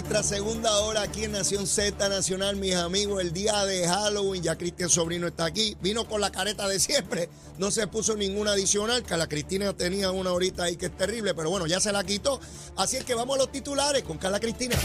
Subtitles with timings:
[0.00, 4.44] nuestra segunda hora aquí en Nación Z Nacional, mis amigos, el día de Halloween.
[4.44, 5.76] Ya Cristian Sobrino está aquí.
[5.80, 7.28] Vino con la careta de siempre.
[7.58, 9.02] No se puso ninguna adicional.
[9.02, 12.04] Que la Cristina tenía una horita ahí que es terrible, pero bueno, ya se la
[12.04, 12.40] quitó.
[12.76, 14.76] Así es que vamos a los titulares con Carla Cristina.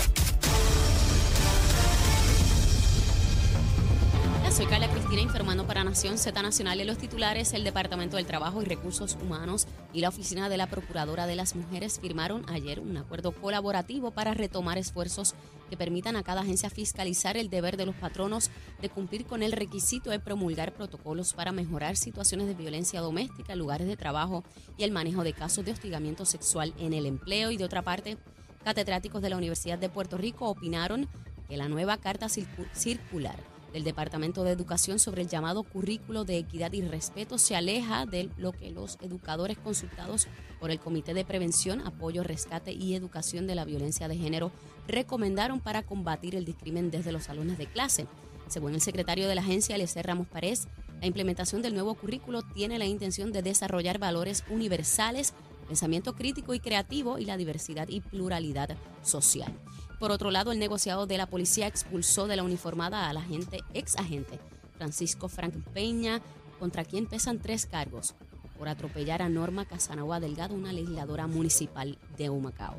[4.55, 7.53] Soy Carla Cristina informando para Nación Z Nacional en los titulares.
[7.53, 11.55] El Departamento del Trabajo y Recursos Humanos y la Oficina de la Procuradora de las
[11.55, 15.33] Mujeres firmaron ayer un acuerdo colaborativo para retomar esfuerzos
[15.71, 19.53] que permitan a cada agencia fiscalizar el deber de los patronos de cumplir con el
[19.53, 24.43] requisito de promulgar protocolos para mejorar situaciones de violencia doméstica en lugares de trabajo
[24.77, 27.49] y el manejo de casos de hostigamiento sexual en el empleo.
[27.49, 28.17] Y de otra parte,
[28.63, 31.09] catedráticos de la Universidad de Puerto Rico opinaron
[31.49, 36.37] que la nueva carta circu- circular del Departamento de Educación sobre el llamado currículo de
[36.37, 40.27] equidad y respeto se aleja de lo que los educadores consultados
[40.59, 44.51] por el Comité de Prevención, Apoyo, Rescate y Educación de la Violencia de Género
[44.87, 48.05] recomendaron para combatir el discrimen desde los salones de clase.
[48.47, 50.67] Según el secretario de la agencia, Eliezer Ramos Párez,
[51.01, 55.33] la implementación del nuevo currículo tiene la intención de desarrollar valores universales,
[55.67, 59.51] pensamiento crítico y creativo y la diversidad y pluralidad social.
[59.99, 63.97] Por otro lado, el negociado de la policía expulsó de la uniformada al agente, ex
[63.97, 64.39] agente
[64.77, 66.21] Francisco Frank Peña,
[66.59, 68.15] contra quien pesan tres cargos
[68.57, 72.75] por atropellar a Norma Casanova Delgado, una legisladora municipal de Humacao.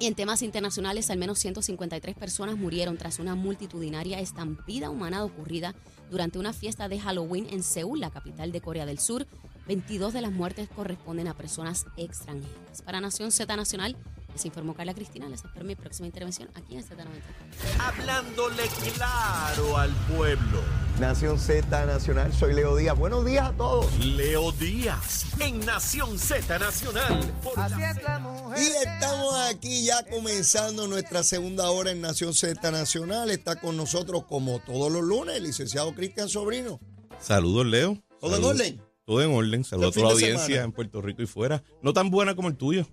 [0.00, 5.74] Y en temas internacionales, al menos 153 personas murieron tras una multitudinaria estampida humana ocurrida
[6.08, 9.26] durante una fiesta de Halloween en Seúl, la capital de Corea del Sur.
[9.66, 12.82] 22 de las muertes corresponden a personas extranjeras.
[12.82, 13.96] Para Nación Z Nacional,
[14.32, 15.28] les informó Carla Cristina.
[15.28, 17.80] Les espero mi próxima intervención aquí en Z90.
[17.80, 18.62] Hablándole
[18.94, 20.62] claro al pueblo.
[21.00, 22.98] Nación Z Nacional, soy Leo Díaz.
[22.98, 23.98] Buenos días a todos.
[24.04, 27.20] Leo Díaz en Nación Z Nacional.
[27.42, 33.30] Por la Y estamos aquí ya comenzando nuestra segunda hora en Nación Z Nacional.
[33.30, 36.80] Está con nosotros como todos los lunes el licenciado Cristian Sobrino.
[37.20, 38.02] Saludos, Leo.
[38.20, 38.82] ¿Todo en orden?
[39.04, 39.64] Todo en orden.
[39.64, 40.64] Saludos a toda la audiencia semana.
[40.64, 41.62] en Puerto Rico y fuera.
[41.82, 42.86] No tan buena como el tuyo.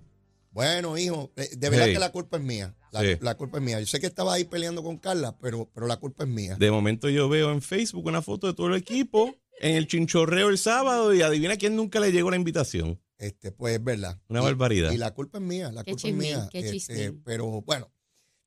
[0.55, 1.93] Bueno, hijo, eh, de verdad Hey.
[1.95, 2.73] que la culpa es mía.
[2.93, 3.17] La, Sí.
[3.19, 3.77] la culpa es mía.
[3.81, 6.55] Yo sé que estaba ahí peleando con Carla, pero, pero la culpa es mía.
[6.57, 10.47] De momento yo veo en Facebook una foto de todo el equipo en el chinchorreo
[10.47, 13.01] el sábado y adivina quién nunca le llegó la invitación.
[13.17, 14.17] Este, pues es verdad.
[14.29, 14.91] Una Y- barbaridad.
[14.93, 16.49] Y la culpa es mía, la Qué culpa chismín, es mía.
[16.49, 17.91] qué Este, pero bueno,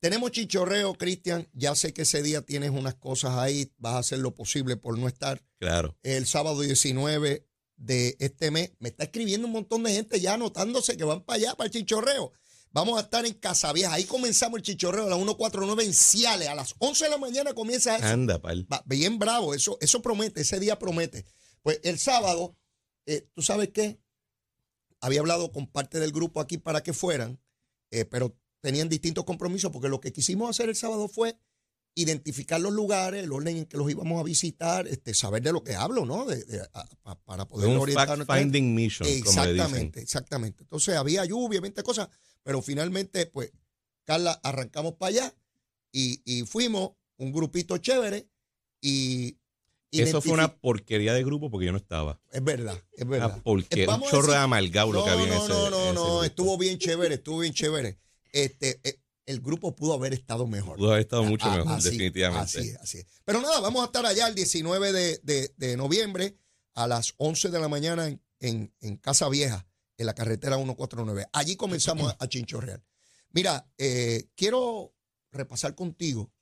[0.01, 1.47] tenemos chichorreo, Cristian.
[1.53, 3.71] Ya sé que ese día tienes unas cosas ahí.
[3.77, 5.43] Vas a hacer lo posible por no estar.
[5.61, 5.95] Claro.
[6.05, 7.48] el sábado 19
[7.79, 8.73] de este mes.
[8.79, 11.73] Me está escribiendo un montón de gente ya anotándose que van para allá, para el
[11.73, 12.33] chichorreo.
[12.71, 13.95] Vamos a estar en Casavieja.
[13.95, 16.49] Ahí comenzamos el chichorreo a las 149 en Ciales.
[16.49, 18.05] A las 11 de la mañana comienza eso.
[18.07, 18.67] Anda, pal.
[18.71, 21.25] Va- Bien bravo, eso, eso promete, ese día promete.
[21.63, 22.57] Pues el sábado,
[23.07, 23.99] eh, ¿tú sabes qué?
[25.01, 27.41] Había hablado con parte del grupo aquí para que fueran,
[27.91, 31.39] eh, pero tenían distintos compromisos porque lo que quisimos hacer el sábado fue
[32.01, 35.63] identificar los lugares, el orden en que los íbamos a visitar, este, saber de lo
[35.65, 36.25] que hablo, ¿no?
[36.27, 38.59] De, de- a- para poder un orientar a nuestra gente.
[38.59, 39.39] fact-finding mission, como le dicen.
[39.51, 40.63] Exactamente, exactamente.
[40.63, 42.09] Entonces había lluvia, 20 cosas,
[42.43, 43.51] pero finalmente, pues,
[44.05, 45.35] Carla, arrancamos para allá
[45.93, 48.29] y, y fuimos un grupito chévere
[48.81, 49.37] y...
[49.91, 52.21] Eso fue una porquería de grupo porque yo no estaba.
[52.31, 53.43] Es verdad, es verdad.
[53.43, 55.79] porquería, Eh, un chorro de amargado lo que había en no, ese no, en no,
[55.79, 56.25] ese no, grupo.
[56.25, 57.99] estuvo bien chévere, estuvo bien chévere.
[58.31, 60.77] Este, eh, el grupo pudo haber estado mejor.
[60.79, 62.59] Pudo haber estado mucho Ah, mejor, así, definitivamente.
[62.59, 63.07] Así es, así es.
[63.25, 66.37] Pero nada, vamos a estar allá el 19 de, de- de noviembre
[66.75, 69.67] a las 11 de la mañana en, en- en Casa Vieja,
[69.97, 71.27] en la carretera 149.
[71.33, 72.83] Allí comenzamos a, a chinchorrear.
[73.31, 74.95] Mira, eh, quiero
[75.33, 76.33] repasar contigo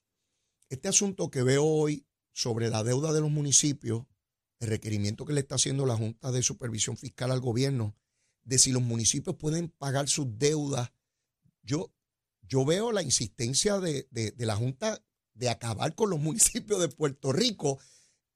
[0.69, 4.05] este asunto que veo hoy sobre la deuda de los municipios,
[4.61, 7.97] el requerimiento que le está haciendo la Junta de Supervisión Fiscal al gobierno,
[8.45, 10.93] de si los municipios pueden pagar sus deudas.
[11.63, 11.93] Yo,
[12.49, 15.03] yo veo la insistencia de, de- de la Junta
[15.35, 17.79] de acabar con los municipios de Puerto Rico.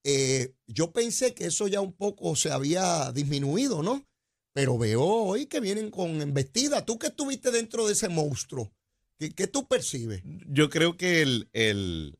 [0.04, 4.06] Eh, yo pensé que eso ya un poco se había disminuido, ¿no?
[4.52, 6.84] Pero veo hoy que vienen con embestida.
[6.84, 8.72] Tú que estuviste dentro de ese monstruo,
[9.18, 10.22] ¿qué, qué tú percibes?
[10.48, 12.18] Yo creo que el, el-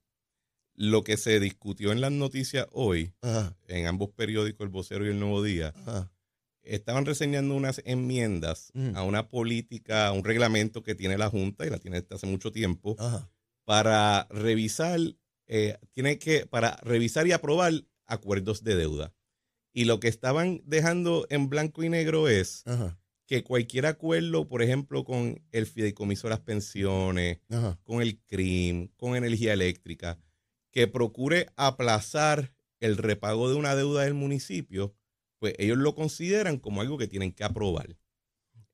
[0.74, 5.08] lo que se discutió en las noticias hoy, Ajá, en ambos periódicos, El Vocero y
[5.10, 6.10] El Nuevo Día, ajá.
[6.74, 8.96] Estaban reseñando unas enmiendas Mm.
[8.96, 12.26] a una política, a un reglamento que tiene la Junta y la tiene desde hace
[12.26, 13.30] mucho tiempo Ajá.
[13.64, 14.98] para revisar,
[15.46, 17.72] eh, tiene que, para revisar y aprobar
[18.06, 19.12] acuerdos de deuda.
[19.72, 22.98] Y lo que estaban dejando en blanco y negro es Ajá.
[23.26, 27.78] que cualquier acuerdo, por ejemplo, con el fideicomiso de las pensiones, Ajá.
[27.84, 30.18] con el CRIM, con energía eléctrica,
[30.72, 34.94] que procure aplazar el repago de una deuda del municipio,
[35.40, 37.96] pues ellos lo consideran como algo que tienen que aprobar.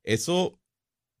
[0.03, 0.61] Eso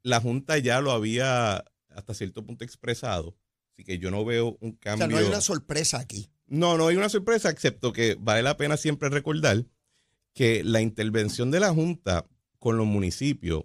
[0.03, 3.35] la Junta ya lo había hasta cierto punto expresado,
[3.73, 5.07] así que yo no veo un O cambio.
[5.07, 6.29] sea, no hay una sorpresa aquí.
[6.45, 9.65] No, no hay una sorpresa, excepto que vale la pena siempre recordar
[10.33, 12.29] que la intervención de la Junta
[12.59, 13.63] con los municipios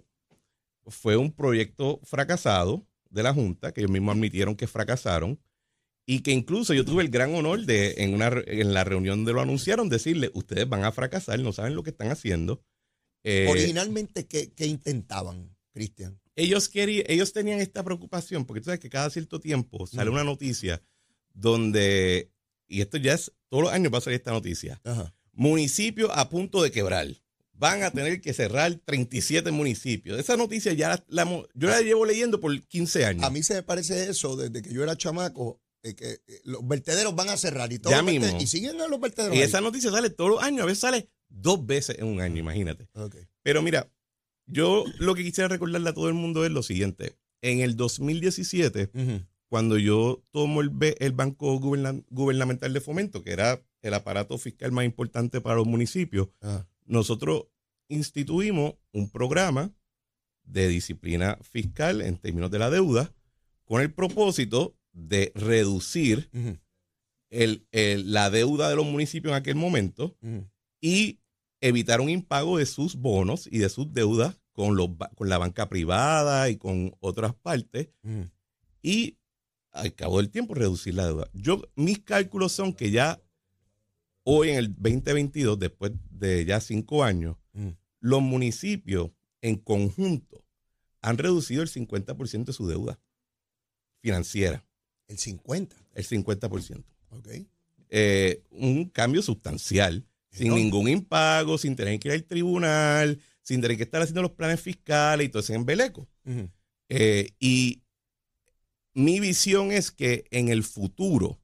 [0.87, 5.39] fue un proyecto fracasado de la Junta, que ellos mismos admitieron que fracasaron,
[6.05, 9.33] y que incluso yo tuve el gran honor de, en, una, en la reunión donde
[9.33, 12.61] lo anunciaron, decirle, ustedes van a fracasar, no saben lo que están haciendo.
[13.23, 16.19] Eh, Originalmente, ¿qué, qué intentaban, Cristian?
[16.35, 20.13] ellos, querían, ellos tenían esta preocupación, porque tú sabes que cada cierto tiempo sale Mm.
[20.13, 20.81] una noticia
[21.33, 22.31] donde,
[22.67, 25.13] y esto ya es, todos los años va a salir esta noticia, Ajá.
[25.31, 27.07] municipio a punto de quebrar.
[27.55, 30.19] Van a tener que cerrar 37 municipios.
[30.19, 31.23] Esa noticia ya la,
[31.53, 33.23] yo la llevo leyendo por 15 años.
[33.23, 36.65] A mí se me parece eso desde que yo era chamaco, eh, que eh, los
[36.67, 37.91] vertederos van a cerrar y todo.
[37.91, 38.37] Ya mismo.
[38.39, 39.35] Y siguen a los vertederos.
[39.35, 39.45] y ahí.
[39.45, 42.87] esa noticia sale todos los años, a veces sale dos veces en un año, imagínate.
[43.41, 43.91] Pero mira,
[44.45, 47.15] yo lo que quisiera recordarle a todo el mundo es lo siguiente.
[47.41, 49.25] En el 2017, Ujú.
[49.49, 54.71] cuando yo tomo el, el Banco Guberna- Gubernamental de Fomento, que era el aparato fiscal
[54.71, 56.29] más importante para los municipios,
[56.85, 57.45] nosotros
[57.89, 59.73] instituimos un programa
[60.43, 63.13] de disciplina fiscal en términos de la deuda
[63.65, 66.29] con el propósito de reducir
[67.29, 70.15] el- el- la deuda de los municipios en aquel momento
[70.81, 71.19] y
[71.61, 75.67] evitar un impago de sus bonos y de sus deudas con, los, con la banca
[75.69, 77.89] privada y con otras partes.
[78.83, 79.17] Y
[79.71, 81.29] al cabo del tiempo reducir la deuda.
[81.33, 83.19] Yo, mis cálculos son que ya
[84.23, 87.37] hoy en el 2022, después de ya cinco años,
[87.99, 89.09] los municipios
[89.41, 90.45] en conjunto
[91.01, 92.99] han reducido el 50% de su deuda
[94.01, 94.65] financiera,
[95.07, 95.75] El 50.
[95.93, 96.83] el 50%.
[97.09, 97.27] Ok.
[97.89, 103.77] Eh, un cambio sustancial, sin ningún impago, sin tener que ir al tribunal, sin tener
[103.77, 106.07] que estar haciendo los planes fiscales y todo ese embeleco.
[106.89, 107.83] Eh, y
[108.93, 111.39] mi visión es que en el futuro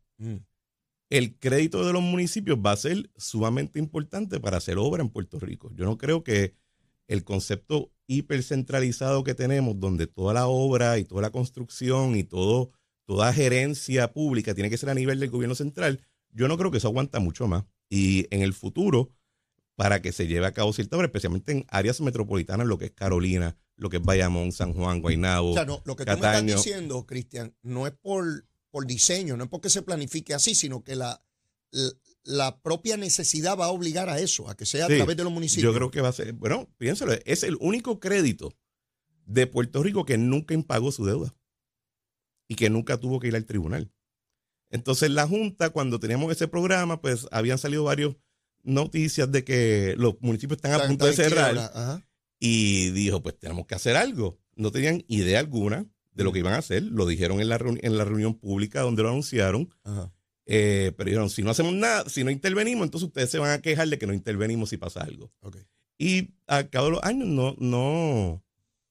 [1.09, 5.39] el crédito de los municipios va a ser sumamente importante para hacer obra en Puerto
[5.39, 5.71] Rico.
[5.75, 6.56] Yo no creo que
[7.07, 12.71] el concepto hipercentralizado que tenemos, donde toda la obra y toda la construcción y todo,
[13.09, 16.00] toda gerencia pública tiene que ser a nivel del gobierno central,
[16.31, 17.63] yo no creo que eso aguanta mucho más.
[17.89, 19.09] Y en el futuro,
[19.75, 22.91] para que se lleve a cabo cierta obra, especialmente en áreas metropolitanas, lo que es
[22.91, 26.15] Carolina, lo que es Bayamón, San Juan, Guaynabo, O sea, no, lo que tú me
[26.17, 26.56] estás Cataño.
[26.57, 30.95] diciendo, Cristian, no es por, por diseño, no es porque se planifique así, sino que
[30.95, 31.19] la,
[31.71, 31.89] la,
[32.25, 35.33] la propia necesidad va a obligar a eso, a que sea a través de los
[35.33, 35.63] municipios.
[35.63, 38.53] Yo creo que va a ser, bueno, piénsalo, es el único crédito
[39.25, 41.33] de Puerto Rico que nunca impagó su deuda
[42.50, 43.90] y que nunca tuvo que ir al tribunal.
[44.72, 48.16] Entonces la Junta, cuando teníamos ese programa, pues habían salido varias
[48.63, 52.04] noticias de que los municipios están a punto de cerrar
[52.40, 54.40] y dijo, pues tenemos que hacer algo.
[54.56, 57.97] No tenían idea alguna de lo que iban a hacer, lo dijeron en la, en
[57.97, 60.12] la reunión pública donde lo anunciaron, Ajá.
[60.45, 63.62] eh, pero dijeron, si no hacemos nada, si no intervenimos, entonces ustedes se van a
[63.62, 65.31] quejar de que no intervenimos si pasa algo.
[65.97, 68.44] Y al cabo de los años no, no,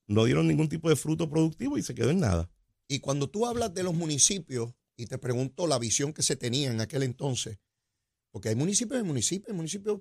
[0.07, 2.51] no dieron ningún tipo de fruto productivo y se quedó en nada.
[2.89, 6.71] Y cuando tú hablas de los municipios, y te pregunto la visión que se tenía
[6.71, 7.59] en aquel entonces,
[8.31, 10.01] porque hay municipios y municipios, municipios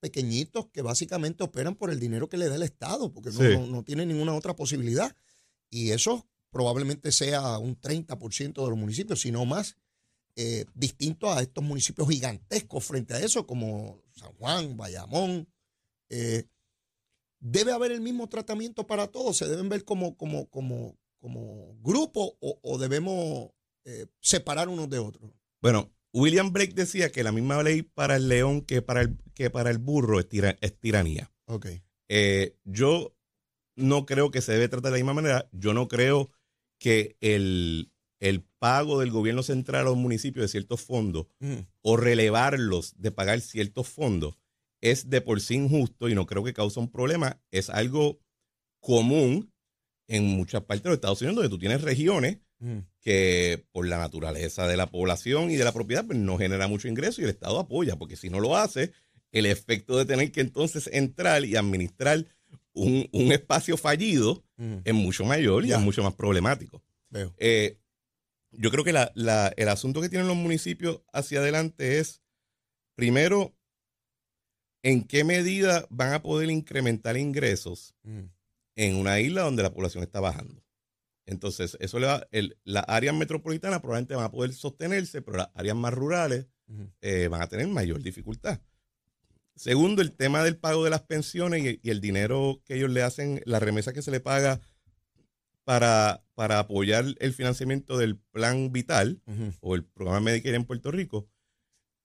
[0.00, 3.82] pequeñitos que básicamente operan por el dinero que le da el Estado, porque no, no
[3.82, 5.14] tienen ninguna otra posibilidad.
[5.70, 9.76] Y eso probablemente sea un 30% de los municipios, si no más,
[10.36, 15.48] eh, distinto a estos municipios gigantescos frente a eso, como San Juan, Bayamón.
[16.10, 16.44] eh,
[17.40, 22.36] debe haber el mismo tratamiento para todos, se deben ver como, como, como, como grupo
[22.40, 23.50] o, o debemos
[23.84, 25.30] eh, separar unos de otros.
[25.60, 29.50] Bueno, William Blake decía que la misma ley para el león que para el, que
[29.50, 31.30] para el burro es, tira- es tiranía.
[31.46, 31.66] Ok.
[32.08, 33.14] Eh, yo
[33.76, 35.48] no creo que se debe tratar de la misma manera.
[35.52, 36.30] Yo no creo
[36.80, 41.96] que el, el pago del gobierno central a los municipios de ciertos fondos Mm, o
[41.96, 44.36] relevarlos de pagar ciertos fondos
[44.80, 47.40] es de por sí injusto y no creo que causa un problema.
[47.50, 48.20] Es algo
[48.80, 49.52] común
[50.08, 52.78] en muchas partes de los Estados Unidos donde tú tienes regiones Mm.
[53.00, 56.88] que por la naturaleza de la población y de la propiedad pues no genera mucho
[56.88, 58.90] ingreso y el Estado apoya, porque si no lo hace,
[59.30, 62.26] el efecto de tener que entonces entrar y administrar
[62.72, 64.78] un, un espacio fallido Mm.
[64.84, 66.82] es mucho mayor y es mucho más problemático.
[67.10, 67.32] Veo.
[67.38, 67.78] Eh,
[68.50, 72.22] yo creo que la- la- el asunto que tienen los municipios hacia adelante es,
[72.96, 73.54] primero,
[74.82, 78.22] en qué medida van a poder incrementar ingresos Mm.
[78.78, 80.64] En una isla donde la población está bajando.
[81.26, 85.50] Entonces, eso le va, el- las áreas metropolitanas probablemente van a poder sostenerse, pero las
[85.54, 86.46] áreas más rurales
[87.00, 88.60] eh, van a tener mayor dificultad.
[89.56, 93.02] Segundo, el tema del pago de las pensiones y, y el dinero que ellos le
[93.02, 94.60] hacen, la remesa que se le paga
[95.64, 99.20] para, para apoyar el financiamiento del plan vital
[99.60, 101.28] o el programa Medicare en Puerto Rico,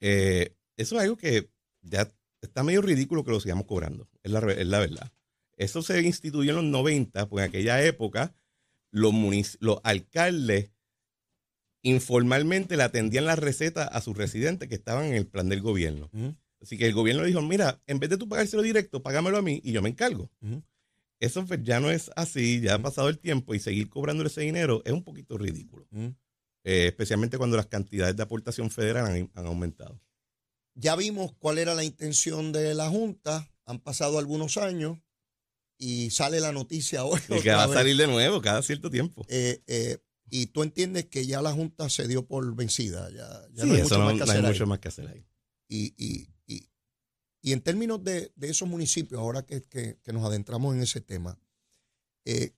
[0.02, 1.50] eh, eso es algo que
[1.82, 2.12] ya
[2.42, 5.12] está medio ridículo que lo sigamos cobrando, es la, es la verdad.
[5.58, 8.36] Eso se instituyó en los 90, pues en aquella época
[8.94, 9.14] los,
[9.84, 10.72] alcaldes
[11.82, 16.10] informalmente le atendían la receta a sus residentes que estaban en el plan del gobierno.
[16.62, 19.60] Así que el gobierno dijo, mira, en vez de tú pagárselo directo, págamelo a mí
[19.64, 20.30] y yo me encargo.
[21.20, 24.42] Eso pues, ya no es así, ya ha pasado el tiempo y seguir cobrando ese
[24.42, 29.46] dinero es un poquito ridículo, eh, especialmente cuando las cantidades de aportación federal han, han
[29.46, 30.00] aumentado.
[30.76, 33.50] Ya vimos cuál era la intención de la Junta.
[33.66, 34.98] Han pasado algunos años
[35.78, 37.20] y sale la noticia hoy.
[37.30, 39.26] Y que va a salir de nuevo cada cierto tiempo.
[39.30, 39.98] Eh, eh,
[40.30, 43.10] y tú entiendes que ya la Junta se dio por vencida.
[43.12, 44.88] Ya, ya Sí, no hay eso mucho no, más que no hacer mucho más que
[44.88, 45.26] hacer ahí.
[45.68, 46.70] Y, y, y,
[47.42, 51.02] y en términos de, de esos municipios, ahora que, que- que nos adentramos en ese
[51.02, 51.38] tema,
[52.26, 52.56] eh,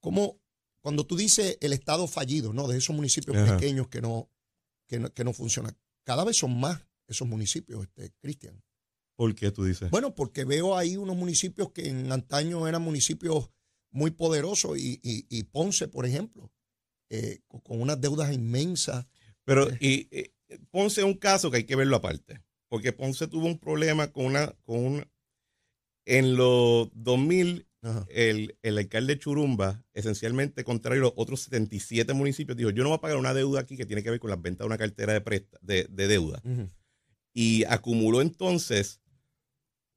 [0.00, 0.40] ¿cómo,
[0.80, 2.66] cuando tú dices el estado fallido, ¿no?
[2.68, 3.56] De esos municipios Ajá.
[3.56, 4.30] pequeños que no,
[4.86, 8.62] que no, que no funcionan, cada vez son más esos municipios, este, Cristian.
[9.18, 9.90] ¿Por qué tú dices?
[9.90, 13.50] Bueno, porque veo ahí unos municipios que en antaño eran municipios
[13.90, 16.52] muy poderosos y, y- y Ponce, por ejemplo,
[17.10, 19.06] eh, con, unas deudas inmensas.
[19.44, 20.32] Pero y, eh,
[20.70, 22.44] Ponce es un caso que hay que verlo aparte.
[22.68, 25.08] Porque Ponce tuvo un problema con una, con una
[26.06, 28.06] en los 2000 Ajá.
[28.10, 32.90] el, el alcalde de Churumba, esencialmente contrario a los otros 77 municipios, dijo, yo no
[32.90, 34.78] voy a pagar una deuda aquí que tiene que ver con la venta de una
[34.78, 36.40] cartera de, presta, de, de deuda.
[37.34, 39.00] Y acumuló entonces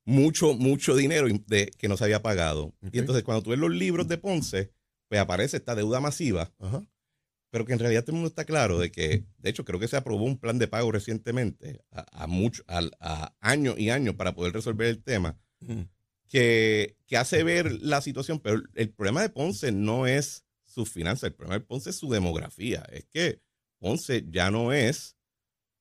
[0.05, 2.74] mucho, mucho dinero de, que no se había pagado.
[2.91, 4.72] Y entonces cuando tú ves los libros de Ponce,
[5.08, 6.51] pues aparece esta deuda masiva,
[7.51, 9.88] pero que en realidad todo el mundo está claro de que, de hecho, creo que
[9.89, 14.15] se aprobó un plan de pago recientemente, a, a, mucho, a, a años y años
[14.15, 15.38] para poder resolver el tema
[16.29, 20.89] que, que hace ver la situación, pero el, el problema de Ponce no es sus
[20.89, 22.88] finanzas, el problema de Ponce es su demografía.
[22.91, 23.41] Es que
[23.79, 25.17] Ponce ya no es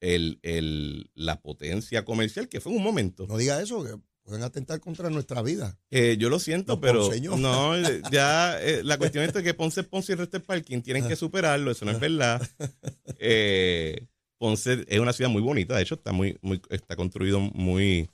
[0.01, 3.27] el, el- la potencia comercial que fue en un momento.
[3.29, 3.95] No diga eso, que
[4.31, 5.77] pueden atentar contra nuestra vida.
[5.91, 7.37] Eh, yo lo siento, Los pero ponceños.
[7.41, 10.83] no, eh, ya eh, la cuestión es que Ponce Ponce y el resto es parking,
[10.83, 12.41] tienen que superarlo, eso no es verdad.
[13.23, 14.07] Eh,
[14.39, 18.09] Ponce es una ciudad muy bonita, de hecho está muy, muy está construido muy,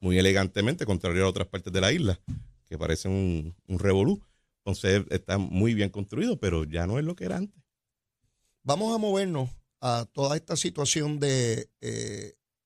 [0.00, 2.18] muy elegantemente, contrario a otras partes de la isla,
[2.64, 4.20] que parecen un, un revolú.
[4.64, 7.62] Ponce está muy bien construido, pero ya no es lo que era antes.
[8.64, 11.68] Vamos a movernos a toda esta situación de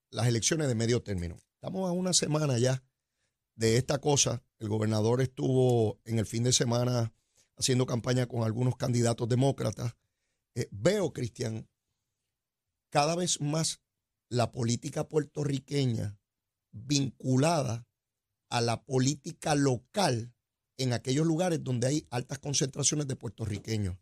[0.09, 1.37] las elecciones de medio término.
[1.67, 2.81] Estamos a una semana ya
[3.55, 4.41] de esta cosa.
[4.57, 7.11] El gobernador estuvo en el fin de semana
[7.57, 9.97] haciendo campaña con algunos candidatos demócratas.
[10.55, 11.67] Eh, veo, Cristian,
[12.89, 13.81] cada vez más
[14.29, 16.17] la política puertorriqueña
[16.71, 17.85] vinculada
[18.49, 20.33] a la política local
[20.77, 23.97] en aquellos lugares donde hay altas concentraciones de puertorriqueños.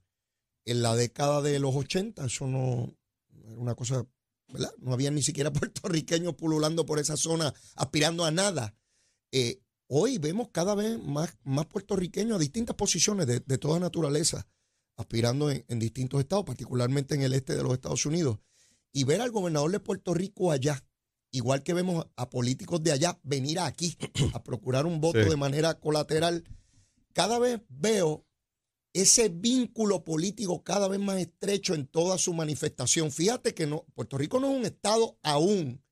[0.66, 2.96] En la década de los 80 eso no
[3.44, 4.06] era una cosa,
[4.48, 4.72] ¿verdad?
[4.80, 8.76] No había ni siquiera puertorriqueños pululando por esa zona aspirando a nada.
[9.32, 14.48] Eh, hoy vemos cada vez más, más puertorriqueños a distintas posiciones de, de toda naturaleza,
[14.98, 18.40] aspirando en, en distintos estados, particularmente en el este de los Estados Unidos.
[18.92, 20.86] Y ver al gobernador de Puerto Rico allá,
[21.32, 23.98] igual que vemos a políticos de allá venir aquí
[24.34, 25.30] a procurar un voto Sí.
[25.30, 26.46] de manera colateral,
[27.12, 28.25] cada vez veo
[29.02, 33.12] ese vínculo político cada vez más estrecho en toda su manifestación.
[33.12, 35.84] Fíjate que no, Puerto Rico no es un estado aún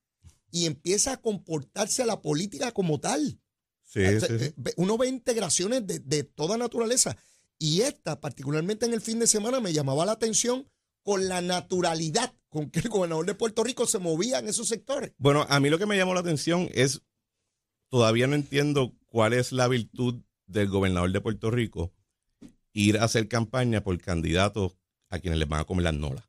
[0.52, 3.40] y empieza a comportarse la política como tal.
[3.84, 4.54] Sí, O sea, sí, sí.
[4.56, 7.18] ve- Uno ve integraciones de, de toda naturaleza.
[7.60, 10.68] Y esta, particularmente en el fin de semana, me llamaba la atención
[11.04, 15.12] con la naturalidad con que el gobernador de Puerto Rico se movía en esos sectores.
[15.18, 17.02] Bueno, a mí lo que me llamó la atención es,
[17.90, 21.92] todavía no entiendo cuál es la virtud del gobernador de Puerto Rico
[22.74, 24.76] ir a hacer campaña por candidatos
[25.10, 26.28] a quienes les van a comer las nolas.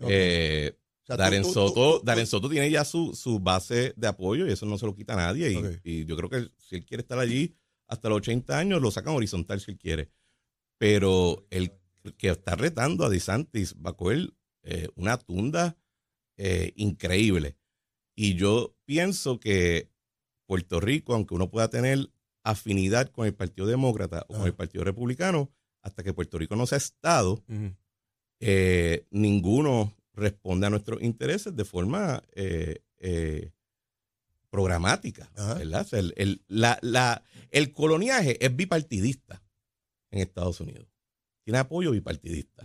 [0.00, 0.72] Eh,
[1.02, 4.06] O sea, tú- Darren, tú- Soto, tú- Darren Soto tiene ya su, su base de
[4.06, 5.80] apoyo y eso no se lo quita a nadie.
[5.84, 7.54] Y yo creo que si él quiere estar allí
[7.86, 10.10] hasta los 80 años, lo sacan horizontal si él quiere.
[10.78, 11.72] Pero el,
[12.16, 15.76] que está retando a DeSantis va a coger eh, una tunda
[16.36, 17.56] eh, increíble.
[18.14, 19.90] Y yo pienso que
[20.46, 22.10] Puerto Rico, aunque uno pueda tener
[22.42, 25.50] afinidad con el Partido Demócrata o con el Partido Republicano,
[25.82, 27.42] hasta que Puerto Rico no sea Estado,
[28.40, 33.52] eh, ninguno responde a nuestros intereses de forma eh, eh,
[34.50, 35.30] programática.
[35.36, 35.86] ¿verdad?
[35.92, 39.42] el, la, el, coloniaje es bipartidista
[40.10, 40.86] en Estados Unidos.
[41.44, 42.62] Tiene apoyo bipartidista.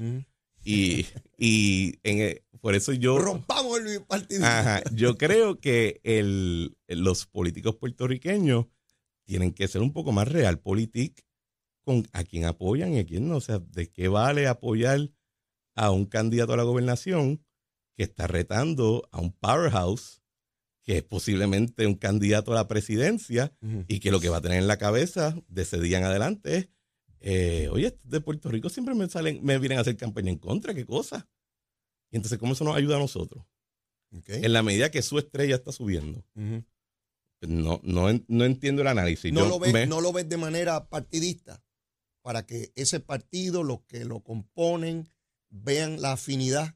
[0.63, 1.05] Y,
[1.37, 3.19] y en, por eso yo...
[3.19, 4.47] Rompamos el bipartidismo.
[4.93, 8.65] yo creo que el, los políticos puertorriqueños
[9.25, 11.24] tienen que ser un poco más realpolitik
[11.85, 13.37] con a quién apoyan y a quién no.
[13.37, 15.11] O sea, ¿de qué vale apoyar
[15.75, 17.45] a un candidato a la gobernación
[17.95, 20.21] que está retando a un powerhouse
[20.83, 23.51] que es posiblemente un candidato a la presidencia
[23.87, 26.57] y que lo que va a tener en la cabeza de ese día en adelante
[26.57, 26.69] es,
[27.21, 30.75] eh, oye, de Puerto Rico siempre me salen, me vienen a hacer campaña en contra,
[30.75, 31.27] qué cosa.
[32.11, 33.45] Y entonces, ¿cómo eso nos ayuda a nosotros?
[34.27, 36.23] En la medida que su estrella está subiendo.
[36.35, 39.33] no, no, no, entiendo el análisis.
[39.33, 41.63] No, lo ves, no lo ves de manera partidista,
[42.25, 45.07] para que ese partido, los que lo componen,
[45.51, 46.73] vean la afinidad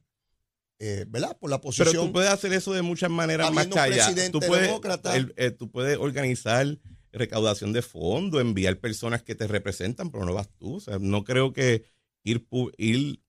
[0.78, 1.36] eh, ¿verdad?
[1.38, 1.88] Por la posición.
[1.90, 4.14] Pero tú puedes hacer eso de muchas maneras más allá.
[4.30, 4.70] Tú puedes,
[5.36, 6.78] eh, tú puedes organizar
[7.12, 10.76] recaudación de fondos, enviar personas que te representan, pero no vas tú.
[10.76, 11.84] O sea, no creo que
[12.22, 12.46] ir,
[12.78, 13.20] ir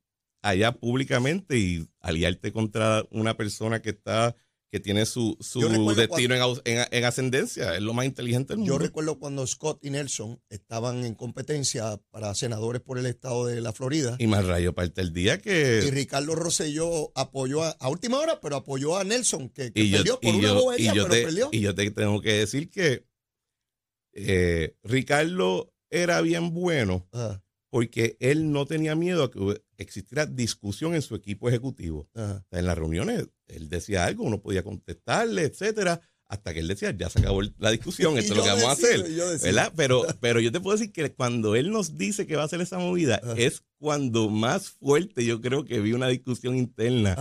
[0.44, 4.36] allá públicamente y aliarte contra una persona que está
[4.72, 5.60] que tiene su, su
[5.94, 7.76] destino en, ascendencia.
[7.76, 8.74] Es lo más inteligente del mundo.
[8.74, 13.60] Yo recuerdo cuando Scott y Nelson estaban en competencia para senadores por el estado de
[13.60, 14.16] la Florida.
[14.18, 15.84] Y más rayo parte el día que...
[15.86, 20.54] Y Ricardo Rosselló apoyó a, última hora, pero apoyó a Nelson, que, perdió por una
[20.54, 21.50] bobería, pero perdió.
[21.52, 23.06] Y yo te tengo que decir que
[24.14, 27.10] eh, Ricardo era bien bueno
[27.70, 32.10] porque él no tenía miedo a que existiera discusión en su equipo ejecutivo.
[32.16, 37.10] en las reuniones él decía algo, uno podía contestarle, etcétera, hasta que él decía, ya
[37.10, 39.04] se acabó la discusión, esto es lo que vamos a hacer.
[39.44, 39.74] ¿verdad?
[39.76, 42.62] Pero, pero yo te puedo decir que cuando él nos dice que va a hacer
[42.62, 47.16] esa movida, es cuando más fuerte yo creo que vi una discusión interna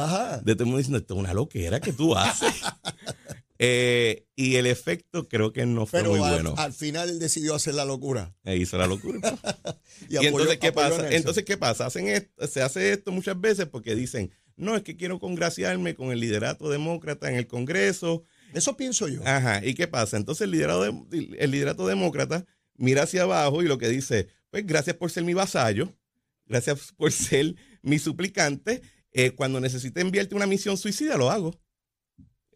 [0.44, 2.54] de todo el mundo diciendo, esto es una loquera que tú haces.
[3.62, 6.54] Eh, y el efecto creo que no fue muy bueno.
[6.56, 8.34] Al final él decidió hacer la locura.
[8.42, 9.20] E hizo la locura.
[10.08, 11.10] y, entonces, ¿qué pasa?
[11.10, 11.84] Entonces, ¿qué pasa?
[11.84, 16.20] Hacen se hace esto muchas veces porque dicen, no, es que quiero congraciarme con el
[16.20, 18.22] liderato demócrata en el Congreso.
[18.54, 19.20] Eso pienso yo.
[19.26, 20.16] Ajá, ¿y qué pasa?
[20.16, 22.46] Entonces el liderato, el liderato demócrata
[22.76, 25.94] mira hacia abajo y lo que dice, pues gracias por ser mi vasallo,
[26.46, 28.80] gracias por ser mi suplicante.
[29.12, 31.60] Eh, cuando necesite enviarte una misión suicida, lo hago.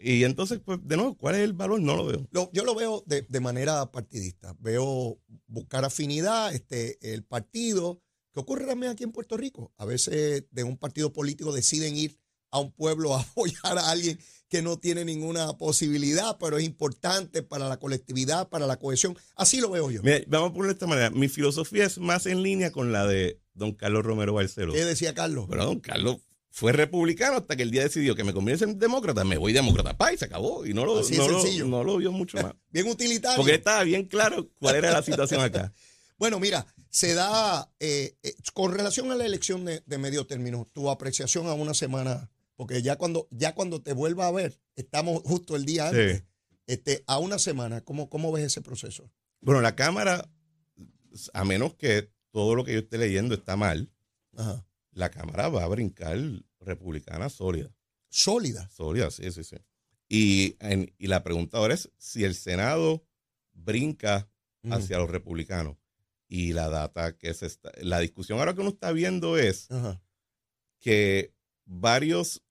[0.07, 1.81] Y entonces, pues, de nuevo, ¿cuál es el valor?
[1.81, 2.29] No lo veo.
[2.53, 4.55] yo lo veo de, manera partidista.
[4.61, 8.03] Veo buscar afinidad, este, el partido,
[8.35, 9.73] que ocurre también aquí en Puerto Rico.
[9.79, 12.19] A veces de un partido político deciden ir
[12.51, 14.19] a un pueblo a apoyar a alguien
[14.51, 19.17] que no tiene ninguna posibilidad, pero es importante para la colectividad, para la cohesión.
[19.37, 20.03] Así lo veo yo.
[20.27, 21.11] vamos a ponerlo de esta manera.
[21.11, 24.75] Mi filosofía es más en línea con la de don Carlos Romero Barceló.
[24.75, 25.47] ¿Qué decía Carlos?
[25.49, 26.19] Pero don Carlos
[26.55, 29.97] fue republicano hasta que el día decidió que me conviene en demócrata, me voy demócrata,
[29.97, 30.65] pa, y se acabó.
[30.65, 31.03] Y no lo,
[31.67, 32.55] no, lo, vio mucho más.
[32.71, 33.37] bien utilitario.
[33.39, 35.73] Porque estaba bien claro cuál era la situación acá.
[36.17, 40.91] bueno, mira, se da, eh, eh, con relación a la elección de, medio término, tu
[40.91, 45.57] apreciación a una semana, porque ya cuando, ya cuando te vuelva a ver, estamos justo
[45.57, 46.23] el día antes,
[46.69, 49.11] este, a una semana, ¿cómo, ¿cómo ves ese proceso?
[49.41, 50.31] Bueno, la Cámara,
[51.33, 53.91] a menos que todo lo que yo esté leyendo está mal,
[54.37, 54.65] Ajá
[54.95, 56.19] la Cámara va a brincar
[56.61, 57.71] republicana sólida.
[58.09, 58.69] ¿Sólida?
[58.71, 59.57] Sólida, sí, sí, sí.
[60.09, 60.57] Y,
[60.99, 63.05] y la pregunta ahora es si el Senado
[63.53, 64.31] brinca
[64.71, 65.77] hacia los republicanos.
[66.29, 69.69] Y la data que se está, la discusión ahora que uno está viendo es
[70.81, 72.43] que varios,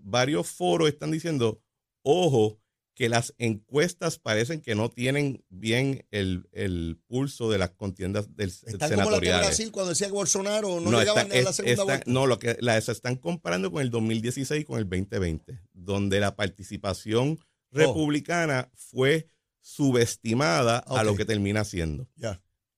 [0.00, 1.62] varios foros están diciendo,
[2.02, 2.59] ojo,
[3.00, 8.92] que las encuestas parecen que no tienen bien el, pulso de las contiendas del ¿Están
[8.92, 12.04] como la de Brasil cuando decía que Bolsonaro no, llegaban a la segunda vuelta?
[12.04, 16.36] No, lo que las están comparando con el 2016 y con el 2020, donde la
[16.36, 17.46] participación oh.
[17.70, 19.28] republicana fue
[19.62, 22.06] subestimada a lo que termina siendo.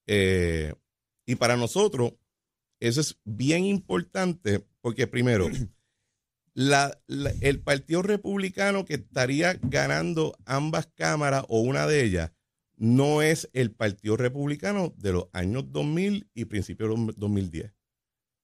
[0.07, 0.73] Eh,
[1.25, 2.13] y para nosotros,
[2.79, 5.49] eso es bien importante porque primero...
[6.53, 6.99] la,
[7.41, 12.31] el Partido Republicano que estaría ganando ambas cámaras o una de ellas
[12.75, 17.73] no es el Partido Republicano de los años 2000 y principios de 2010.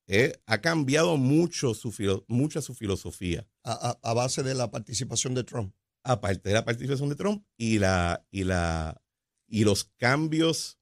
[0.07, 1.93] Eh, ha cambiado mucho su,
[2.27, 3.47] mucha su filosofía.
[3.63, 5.75] A, base de la participación de Trump.
[6.03, 9.01] Aparte de la participación de Trump y, la, y, la,
[9.47, 10.79] y los cambios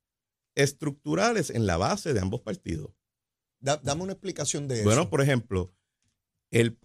[0.55, 2.91] estructurales en la base de ambos partidos.
[3.59, 5.09] Da- dame una explicación de Bueno, eso.
[5.09, 5.73] por ejemplo,
[6.51, 6.77] el,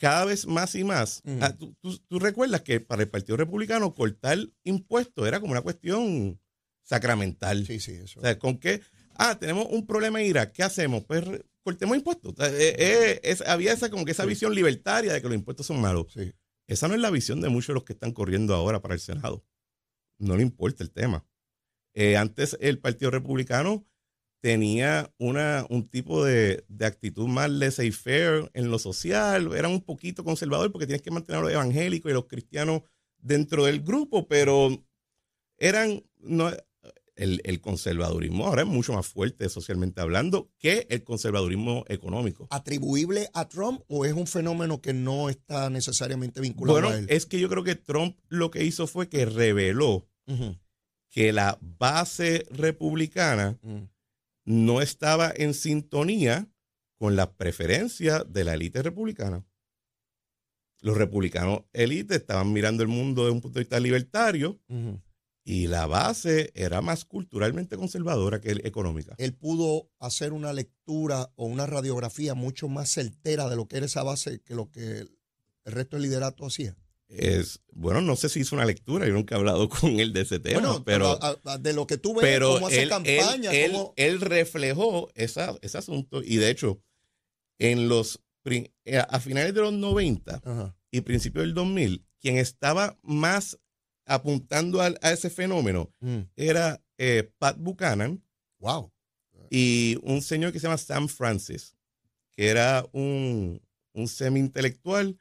[0.00, 3.94] cada vez más y más, ah, tú, tú- tú recuerdas que para el Partido Republicano
[3.94, 6.40] cortar impuestos era como una cuestión
[6.84, 7.66] sacramental.
[7.66, 8.20] sí, sí, eso.
[8.20, 8.80] O sea, ¿con qué?
[9.14, 11.04] Ah, tenemos un problema en Irak, ¿qué hacemos?
[11.04, 11.22] Pues
[11.62, 12.32] cortemos impuestos.
[12.32, 14.30] O sea, eh, eh, es- había esa como que esa Sí.
[14.30, 16.06] visión libertaria de que los impuestos son malos.
[16.14, 16.32] sí.
[16.66, 19.00] Esa no es la visión de muchos de los que están corriendo ahora para el
[19.00, 19.44] Senado.
[20.18, 21.26] No le importa el tema.
[21.94, 23.84] Eh, antes el Partido Republicano
[24.40, 30.24] tenía una, un tipo de, de actitud más laissez-faire en lo social, era un poquito
[30.24, 32.82] conservador porque tienes que mantener a los evangélicos y los cristianos
[33.18, 34.82] dentro del grupo, pero
[35.58, 36.50] eran, no,
[37.16, 42.46] el, el conservadurismo ahora es mucho más fuerte socialmente hablando que el conservadurismo económico.
[42.50, 47.06] ¿Atribuible a Trump o es un fenómeno que no está necesariamente vinculado Bueno, a él?
[47.10, 50.06] es que yo creo que Trump lo que hizo fue que reveló
[51.10, 53.88] que la base republicana ujú.
[54.44, 56.48] No estaba en sintonía
[56.96, 59.44] con las preferencias de la élite republicana.
[60.80, 64.60] Los republicanos élite estaban mirando el mundo desde un punto de vista libertario
[65.44, 69.14] y la base era más culturalmente conservadora que económica.
[69.18, 73.86] Él pudo hacer una lectura o una radiografía mucho más certera de lo que era
[73.86, 75.20] esa base que lo que el
[75.64, 76.76] el resto del liderato hacía.
[77.10, 80.20] Es, bueno, no sé si hizo una lectura, yo nunca he hablado con él de
[80.22, 82.88] ese tema, bueno, pero, a- a- de lo que tú ves, pero cómo hace él,
[82.88, 86.80] campaña, él- cómo- él- él reflejó esa- ese asunto y de hecho,
[87.58, 88.70] en los, eh,
[89.08, 90.76] a finales de los 90 Ajá.
[90.90, 93.58] y principios del 2000, quien estaba más
[94.06, 96.20] apuntando al- a, ese fenómeno Mm.
[96.36, 98.22] era eh, Pat Buchanan
[98.58, 98.92] Wow.
[99.50, 101.76] y un señor que se llama Sam Francis,
[102.32, 103.60] que era un,
[103.94, 105.18] un semi-intelectual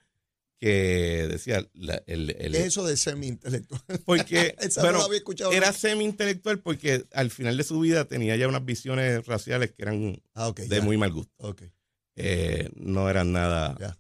[0.60, 3.82] que decía, la- el- el- ¿Qué es eso de semi-intelectual?
[4.06, 5.74] porque Esa bueno, no era nunca.
[5.74, 10.52] semi-intelectual porque al final de su vida tenía ya unas visiones raciales que eran Ah,
[10.56, 10.82] de ya.
[10.82, 11.34] muy mal gusto.
[11.38, 11.64] Ok,
[12.18, 13.78] Eh, no eran nada.
[13.80, 13.98] ya.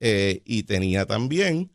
[0.00, 1.72] Eh, y tenía también,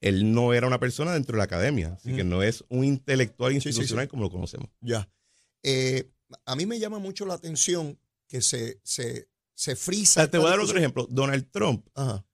[0.00, 2.16] él no era una persona dentro de la academia, así Mm.
[2.16, 4.10] que no es un intelectual Sí, sí, institucional sí.
[4.10, 4.68] como lo conocemos.
[4.80, 5.08] Ya.
[5.62, 6.10] Eh,
[6.44, 7.98] a mí me llama mucho la atención
[8.28, 10.22] que se, se, se O frisa.
[10.22, 11.06] sea, te voy a dar otro ejemplo.
[11.08, 12.24] Donald Trump, Ajá.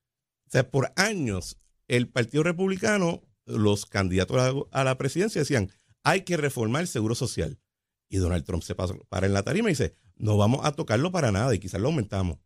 [0.48, 1.58] O sea, por años,
[1.88, 5.70] el Partido Republicano, los candidatos a, la presidencia decían,
[6.02, 7.60] hay que reformar el seguro social.
[8.08, 11.30] Y Donald Trump se para en la tarima y dice, no vamos a tocarlo para
[11.32, 12.38] nada y quizás lo aumentamos.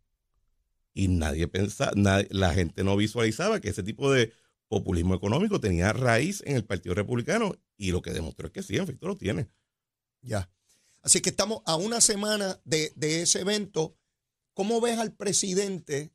[0.92, 4.32] Y nadie pensaba, nadie- la gente no visualizaba que ese tipo de
[4.66, 8.76] populismo económico tenía raíz en el Partido Republicano y lo que demostró es que sí,
[8.76, 9.48] en efecto lo tiene.
[10.22, 10.50] Ya.
[11.02, 13.96] Así que estamos a una semana de, de ese evento.
[14.54, 16.12] ¿Cómo ves al presidente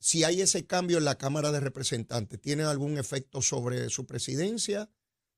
[0.00, 2.40] si hay ese cambio en la Cámara de Representantes?
[2.40, 4.90] ¿Tiene algún efecto sobre su presidencia?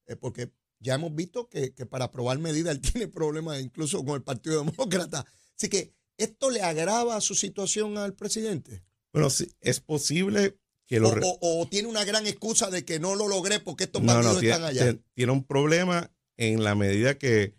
[0.07, 4.15] Eh, porque ya hemos visto que, que para aprobar medidas él tiene problemas incluso con
[4.15, 5.27] el Partido Demócrata.
[5.57, 8.83] Así que, ¿esto le agrava su situación al presidente?
[9.13, 11.15] Bueno, sí, es posible que O, los...
[11.15, 14.35] re- o- o tiene una gran excusa de que no lo logré porque estos partidos
[14.35, 14.99] no, tiene, están allá?
[15.15, 17.55] tiene- un problema en la medida que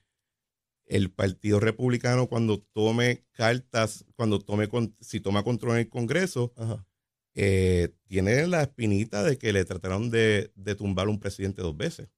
[0.85, 6.85] el Partido Republicano cuando tome cartas, cuando tome, si toma control en el Congreso, Ajá.
[7.35, 11.75] Eh, tiene la espinita de que le trataron de, de tumbar a un presidente dos
[11.75, 12.09] veces.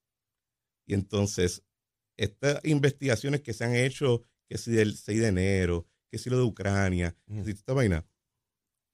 [0.86, 1.64] Y entonces,
[2.18, 6.38] estas investigaciones que se han hecho, que si del 6 de enero, que si lo
[6.38, 8.06] de Ucrania, que si esta vaina,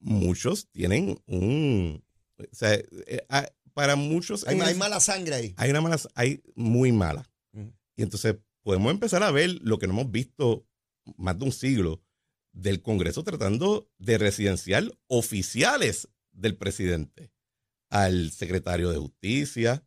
[0.00, 2.04] muchos tienen un...
[2.38, 4.46] O sea, eh, ah, para muchos...
[4.46, 5.54] Hay, hay mala sangre ahí.
[5.56, 7.28] hay una mala, hay muy mala.
[7.94, 10.66] Y entonces podemos empezar a ver lo que no hemos visto
[11.16, 12.00] más de un siglo
[12.52, 17.32] del Congreso tratando de residenciar oficiales del presidente
[17.90, 19.84] al secretario de Justicia,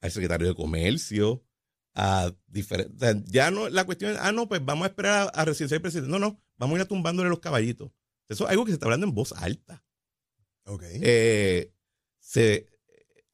[0.00, 1.44] al secretario de Comercio,
[1.94, 3.24] a diferentes...
[3.26, 5.82] ya no, la cuestión es, ah, no, pues vamos a esperar a, a residenciar al
[5.82, 6.10] presidente.
[6.10, 7.92] No, no, vamos a ir a tumbándole los caballitos.
[8.28, 9.84] Eso es algo que se está hablando en voz alta.
[10.64, 10.84] Ok.
[10.86, 11.74] Eh,
[12.18, 12.68] se,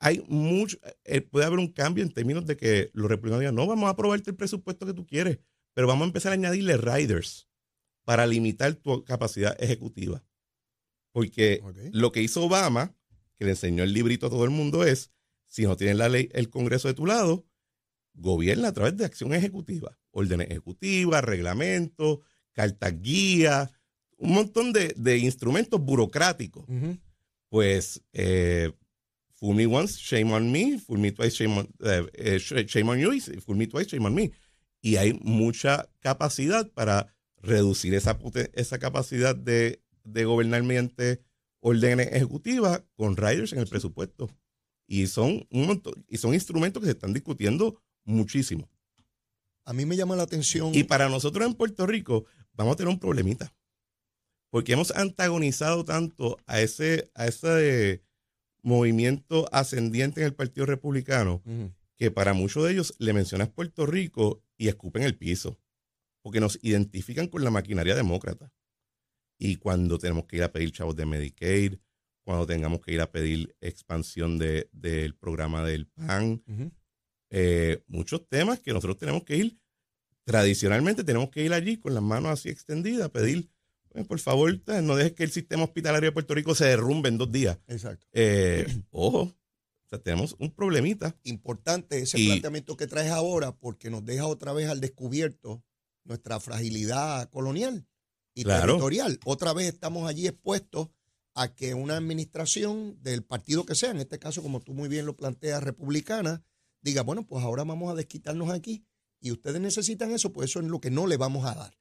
[0.01, 3.67] hay mucho, eh, puede haber un cambio en términos de que los republicanos digan, no,
[3.67, 5.39] vamos a aprobarte el presupuesto que tú quieres,
[5.75, 7.48] pero vamos a empezar a añadirle riders
[8.09, 10.25] para limitar tu capacidad ejecutiva.
[11.13, 11.61] Porque
[11.93, 12.97] lo que hizo Obama,
[13.37, 15.11] que le enseñó el librito a todo el mundo, es,
[15.47, 17.45] si no tienes la ley, el Congreso de tu lado,
[18.15, 22.21] gobierna a través de acción ejecutiva, órdenes ejecutivas, reglamentos,
[22.55, 23.71] cartas guías,
[24.17, 26.65] un montón de, de instrumentos burocráticos
[27.51, 28.73] pues eh,
[29.35, 32.89] fool me once, shame on me, fool me twice, shame on, eh, eh, sh- shame
[32.89, 33.11] on you,
[33.43, 34.33] fool me twice, shame on me.
[34.81, 38.19] Y hay mucha capacidad para reducir esa,
[38.55, 41.23] esa capacidad de, de gobernar mediante
[41.61, 44.29] órdenes ejecutivas con riders en el presupuesto.
[44.87, 48.69] Y son un montón, y son instrumentos que se están discutiendo muchísimo.
[49.65, 50.75] A mí me llama la atención.
[50.75, 52.25] Y para nosotros en Puerto Rico
[52.55, 53.53] vamos a tener un problemita.
[54.51, 58.03] porque hemos antagonizado tanto a ese, a ese
[58.63, 61.43] movimiento ascendiente en el Partido Republicano
[61.97, 65.59] que para muchos de ellos le mencionas Puerto Rico y escupen el piso,
[66.23, 68.53] porque nos identifican con la maquinaria demócrata.
[69.39, 71.75] Y cuando tenemos que ir a pedir chavos de Medicaid,
[72.25, 76.43] cuando tengamos que ir a pedir expansión del programa del PAN,
[77.31, 79.59] eh, muchos temas que nosotros tenemos que ir,
[80.25, 83.49] tradicionalmente tenemos que ir allí con las manos así extendidas, a pedir,
[83.89, 87.17] pues, por favor, no dejes que el sistema hospitalario de Puerto Rico se derrumbe en
[87.17, 87.59] dos días.
[87.67, 88.07] Exacto.
[88.13, 91.17] Eh, ojo, o sea, tenemos un problemita.
[91.23, 95.65] Importante ese planteamiento que traes ahora porque nos deja otra vez al descubierto
[96.09, 97.87] nuestra fragilidad colonial
[98.35, 99.21] y territorial.
[99.25, 100.89] Otra vez estamos allí expuestos
[101.35, 105.07] a que una administración del partido que sea, en este caso, como tú muy bien
[105.07, 106.43] lo planteas, republicana,
[106.81, 108.85] diga, bueno, pues ahora vamos a desquitarnos aquí
[109.21, 111.79] y ustedes necesitan eso, pues eso es lo que no le vamos a dar.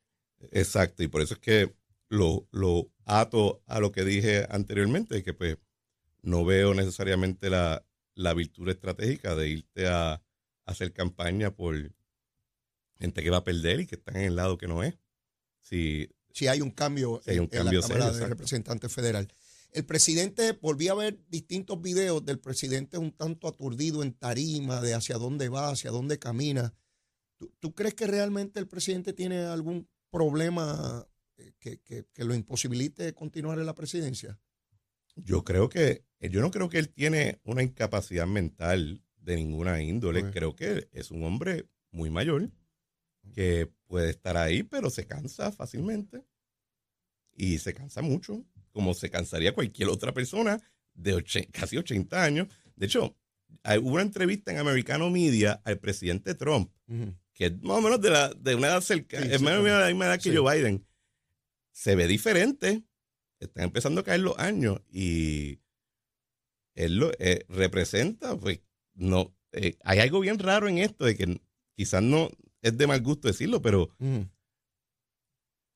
[0.52, 1.76] Exacto, y por eso es que
[2.10, 5.58] lo, lo ato a lo que dije anteriormente, que pues
[6.22, 7.84] no veo necesariamente la,
[8.36, 10.22] virtud estratégica de irte a,
[10.66, 11.96] hacer campaña por
[13.00, 14.96] gente que va a perder y que está en el lado que no es.
[15.62, 19.28] Si, si hay un cambio, en, la Cámara de Representantes Federal.
[19.74, 24.94] El presidente, volví a ver distintos videos del presidente un tanto aturdido en tarima de
[24.94, 26.74] hacia dónde va, hacia dónde camina.
[27.60, 31.08] ¿Tú, crees que realmente el presidente tiene algún problema
[31.38, 34.40] eh, que, lo imposibilite continuar en la presidencia?
[35.16, 40.32] Yo creo que, yo no creo que él tiene una incapacidad mental de ninguna índole.
[40.32, 42.50] Creo que es un hombre muy mayor
[43.34, 46.24] que puede estar ahí, pero se cansa fácilmente.
[47.34, 48.44] Y se cansa mucho
[48.78, 50.62] como se cansaría cualquier otra persona
[50.94, 52.48] de casi 80 años.
[52.76, 53.18] De hecho,
[53.82, 56.72] hubo una entrevista en Americano Media al presidente Trump,
[57.34, 59.80] que es más o menos de, la, de una edad cercana, es más o menos
[59.80, 60.86] de la misma edad que Joe Biden.
[61.72, 62.84] Se ve diferente,
[63.40, 65.60] están empezando a caer los años y
[66.76, 68.62] él lo eh, representa, pues,
[68.94, 71.42] no, eh, hay algo bien raro en esto de que
[71.76, 72.30] quizás no
[72.68, 73.90] es de mal gusto decirlo, pero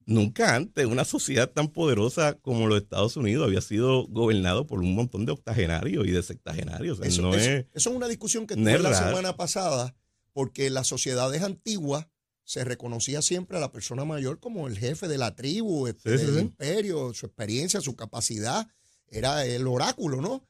[0.06, 4.96] nunca antes una sociedad tan poderosa como los Estados Unidos había sido gobernado por un
[4.96, 7.00] montón de octogenarios y de sectagenarios.
[7.02, 9.96] eso, es, una discusión que tuve la semana pasada,
[10.34, 12.08] porque en las sociedades antiguas
[12.44, 16.40] se reconocía siempre a la persona mayor como el jefe de la tribu, este, del
[16.40, 18.68] imperio, su experiencia, su capacidad,
[19.08, 20.48] era el oráculo, ¿no?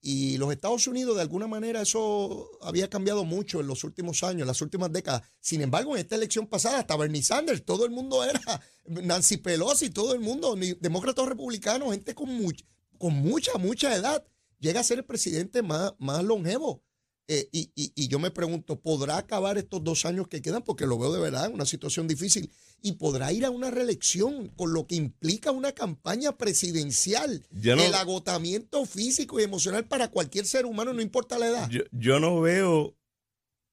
[0.00, 4.42] Y los Estados Unidos, de alguna manera, eso había cambiado mucho en los últimos años,
[4.42, 5.22] en las últimas décadas.
[5.40, 8.40] Sin embargo, en esta elección pasada, hasta Bernie Sanders, todo el mundo era
[8.86, 12.28] Nancy Pelosi, todo el mundo, demócratas republicanos, gente con,
[12.96, 14.24] con mucha, mucha edad,
[14.60, 16.82] llega a ser el presidente más, más longevo.
[17.30, 20.62] Eh, y, yo me pregunto, ¿podrá acabar estos dos años que quedan?
[20.62, 22.50] Porque lo veo de verdad en una situación difícil.
[22.80, 27.46] ¿Y podrá ir a una reelección con lo que implica una campaña presidencial?
[27.52, 31.70] el agotamiento físico y emocional para cualquier ser humano, no importa la edad.
[31.92, 32.96] Yo, no veo,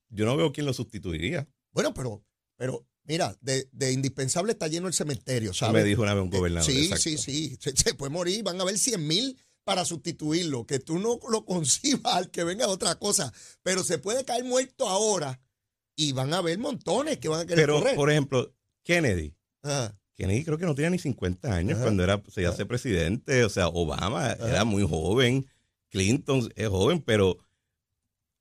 [0.09, 1.47] yo no veo quién lo sustituiría.
[1.71, 2.25] Bueno, pero,
[2.57, 5.81] pero mira, de, indispensable está lleno el cementerio, ¿sabes?
[5.81, 6.69] Me dijo una vez un gobernador.
[6.69, 7.57] Sí, sí, sí.
[7.61, 11.43] Se, se, puede morir, van a haber 100 mil para sustituirlo, que tú no lo
[11.43, 15.41] concibas al que venga otra cosa, pero se puede caer muerto ahora
[15.97, 19.35] y van a haber montones que van a querer Pero, por ejemplo, Kennedy.
[20.13, 23.67] Kennedy creo que no tenía ni 50 años cuando era, se hace presidente, o sea,
[23.67, 25.45] Obama era muy joven,
[25.89, 27.37] Clinton es joven, pero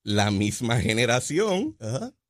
[0.03, 1.77] la misma generación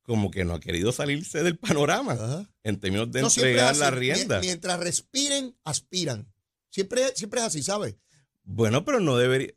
[0.03, 4.39] como que no ha querido salirse del panorama en términos de entregar la rienda.
[4.39, 6.31] Mientras respiren, aspiran.
[6.69, 7.95] Siempre, siempre es así, ¿sabes?
[8.45, 9.53] Bueno, pero no debería.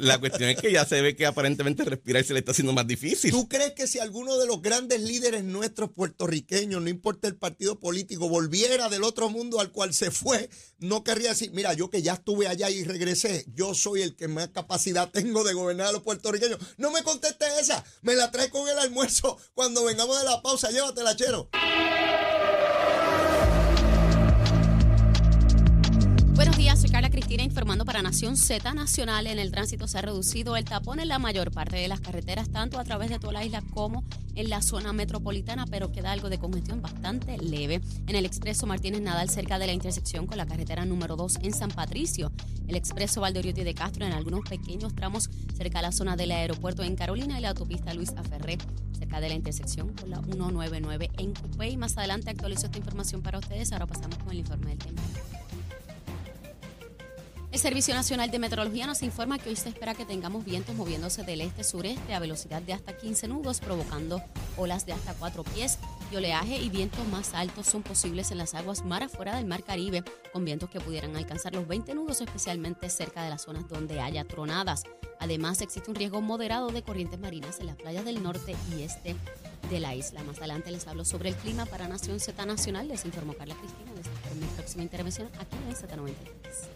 [0.00, 2.86] La cuestión es que ya se ve que aparentemente respirar se le está haciendo más
[2.86, 3.30] difícil.
[3.30, 7.80] ¿Tú crees que si alguno de los grandes líderes nuestros puertorriqueños, no importa el partido
[7.80, 12.02] político, volviera del otro mundo al cual se fue, no querría decir, mira, yo que
[12.02, 15.92] ya estuve allá y regresé, yo soy el que más capacidad tengo de gobernar a
[15.92, 16.58] los puertorriqueños?
[16.76, 20.70] No me conteste esa, me la trae con el almuerzo cuando vengamos de la pausa,
[20.70, 21.48] llévatela, chero.
[27.56, 29.26] Informando para Nación Z Nacional.
[29.26, 32.50] En el tránsito se ha reducido el tapón en la mayor parte de las carreteras,
[32.50, 36.28] tanto a través de toda la isla como en la zona metropolitana, pero queda algo
[36.28, 37.80] de congestión bastante leve.
[38.08, 41.54] En el expreso Martínez Nadal, cerca de la intersección con la carretera número 2 en
[41.54, 42.30] San Patricio.
[42.68, 46.82] El expreso Valdoriotti de Castro en algunos pequeños tramos cerca de la zona del aeropuerto
[46.82, 48.58] en Carolina y la autopista Luis Aferré
[48.98, 51.78] cerca de la intersección con la 199 en Cupey.
[51.78, 53.72] Más adelante actualizo esta información para ustedes.
[53.72, 55.02] Ahora pasamos con el informe del tiempo.
[57.56, 61.22] El Servicio Nacional de Meteorología nos informa que hoy se espera que tengamos vientos moviéndose
[61.22, 64.20] del este-sureste a velocidad de hasta 15 nudos, provocando
[64.58, 65.78] olas de hasta cuatro pies
[66.12, 69.64] y oleaje y vientos más altos son posibles en las aguas mar afuera del mar
[69.64, 74.00] Caribe, con vientos que pudieran alcanzar los 20 nudos, especialmente cerca de las zonas donde
[74.00, 74.82] haya tronadas.
[75.18, 79.16] Además, existe un riesgo moderado de corrientes marinas en las playas del norte y este
[79.70, 80.22] de la isla.
[80.24, 82.86] Más adelante les hablo sobre el clima para Nación Z Nacional.
[82.86, 83.92] Les informó Carla Cristina.
[83.98, 86.75] Espero mi próxima intervención aquí en Z93.